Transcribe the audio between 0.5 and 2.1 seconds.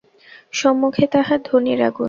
সম্মুখে তাহার ধুনির আগুন।